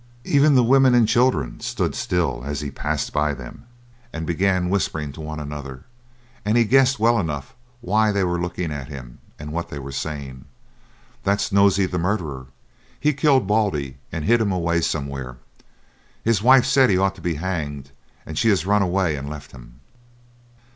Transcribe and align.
Even 0.23 0.55
the 0.55 0.63
women 0.63 0.95
and 0.95 1.07
children 1.07 1.59
stood 1.59 1.93
still 1.93 2.41
as 2.43 2.61
he 2.61 2.71
passed 2.71 3.13
by 3.13 3.35
them, 3.35 3.67
and 4.11 4.25
began 4.25 4.67
whispering 4.71 5.11
to 5.11 5.21
one 5.21 5.39
another, 5.39 5.83
and 6.43 6.57
he 6.57 6.63
guessed 6.65 6.99
well 6.99 7.19
enough 7.19 7.53
why 7.81 8.11
they 8.11 8.23
were 8.23 8.41
looking 8.41 8.71
at 8.71 8.87
him 8.87 9.19
and 9.37 9.51
what 9.51 9.69
they 9.69 9.77
were 9.77 9.91
saying 9.91 10.45
"That's 11.23 11.51
Nosey 11.51 11.85
the 11.85 11.99
murderer; 11.99 12.47
he 12.99 13.13
killed 13.13 13.45
Baldy 13.45 13.97
and 14.11 14.25
hid 14.25 14.41
him 14.41 14.51
away 14.51 14.81
somewhere; 14.81 15.37
his 16.23 16.41
wife 16.41 16.65
said 16.65 16.89
he 16.89 16.97
ought 16.97 17.13
to 17.13 17.21
be 17.21 17.35
hanged, 17.35 17.91
and 18.25 18.39
she 18.39 18.49
has 18.49 18.65
run 18.65 18.81
away 18.81 19.15
and 19.15 19.29
left 19.29 19.51
him." 19.51 19.81